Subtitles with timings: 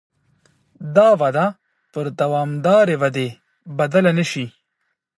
[0.95, 1.47] دا وده
[1.93, 3.27] پر دوامدارې ودې
[3.77, 4.45] بدله نه شي.